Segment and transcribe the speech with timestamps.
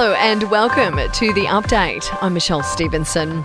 [0.00, 2.08] Hello and welcome to the update.
[2.22, 3.44] I'm Michelle Stevenson.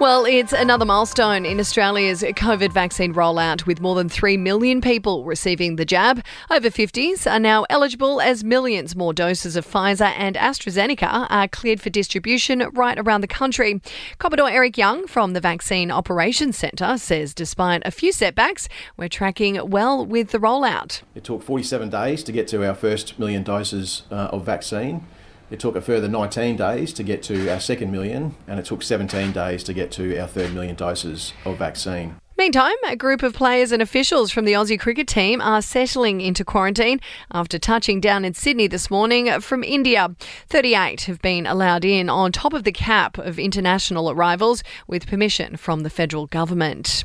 [0.00, 5.24] Well, it's another milestone in Australia's COVID vaccine rollout with more than 3 million people
[5.24, 6.20] receiving the jab.
[6.50, 11.80] Over 50s are now eligible as millions more doses of Pfizer and AstraZeneca are cleared
[11.80, 13.80] for distribution right around the country.
[14.18, 19.70] Commodore Eric Young from the Vaccine Operations Centre says despite a few setbacks, we're tracking
[19.70, 21.02] well with the rollout.
[21.14, 25.06] It took 47 days to get to our first million doses uh, of vaccine.
[25.52, 28.82] It took a further 19 days to get to our second million, and it took
[28.82, 32.16] 17 days to get to our third million doses of vaccine.
[32.42, 36.44] Meantime, a group of players and officials from the Aussie cricket team are settling into
[36.44, 40.16] quarantine after touching down in Sydney this morning from India.
[40.48, 45.56] 38 have been allowed in on top of the cap of international arrivals with permission
[45.56, 47.04] from the federal government.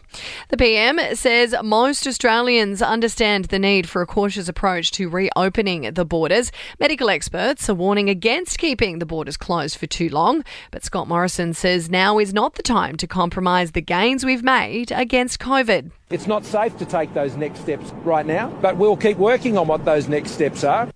[0.49, 6.03] The PM says most Australians understand the need for a cautious approach to reopening the
[6.03, 6.51] borders.
[6.79, 11.53] Medical experts are warning against keeping the borders closed for too long, but Scott Morrison
[11.53, 15.91] says now is not the time to compromise the gains we've made against against COVID.
[16.09, 19.67] It's not safe to take those next steps right now, but we'll keep working on
[19.67, 20.89] what those next steps are.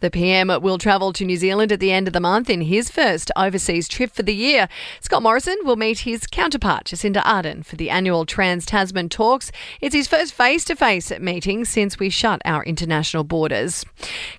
[0.00, 2.88] The PM will travel to New Zealand at the end of the month in his
[2.88, 4.68] first overseas trip for the year.
[5.00, 9.50] Scott Morrison will meet his counterpart, Jacinda Ardern, for the annual Trans Tasman talks.
[9.80, 13.84] It's his first face to face meeting since we shut our international borders.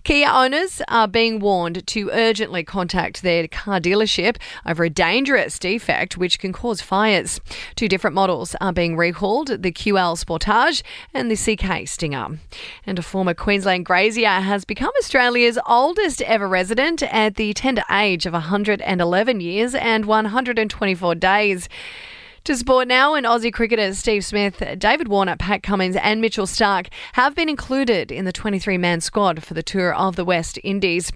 [0.06, 6.18] Kia owners are being warned to urgently contact their car dealership over a dangerous defect
[6.18, 7.42] which can cause fires.
[7.76, 12.40] Two different models are being recalled the QL Sportage and the CK Stinger.
[12.86, 17.84] And a former Queensland grazier has become Australia's Australia's oldest ever resident at the tender
[17.90, 21.68] age of 111 years and 124 days.
[22.44, 26.88] To sport now, and Aussie cricketers Steve Smith, David Warner, Pat Cummins, and Mitchell Starc
[27.14, 31.12] have been included in the 23 man squad for the tour of the West Indies.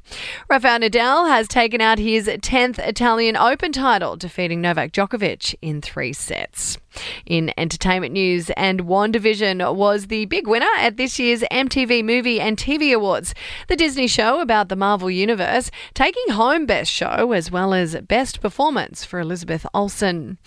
[0.49, 6.13] Rafael Nadal has taken out his 10th Italian Open title, defeating Novak Djokovic in three
[6.13, 6.77] sets.
[7.25, 12.57] In entertainment news, and WandaVision was the big winner at this year's MTV Movie and
[12.57, 13.33] TV Awards.
[13.69, 18.41] The Disney show about the Marvel Universe taking home Best Show as well as Best
[18.41, 20.37] Performance for Elizabeth Olsen.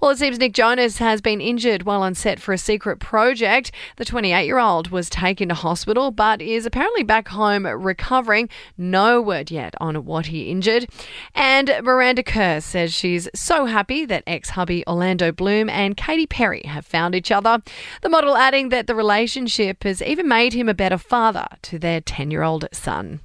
[0.00, 3.70] Well, it seems Nick Jonas has been injured while on set for a secret project.
[3.96, 8.48] The 28 year old was taken to hospital but is apparently back home recovering.
[8.76, 10.88] No word yet on what he injured.
[11.32, 16.62] And Miranda Kerr says she's so happy that ex hubby Orlando Bloom and Katy Perry
[16.64, 17.62] have found each other.
[18.00, 22.00] The model adding that the relationship has even made him a better father to their
[22.00, 23.20] 10 year old son.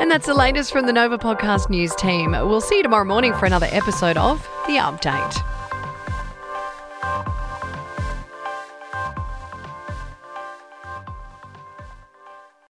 [0.00, 2.32] And that's the latest from the Nova Podcast News team.
[2.32, 5.55] We'll see you tomorrow morning for another episode of The Update.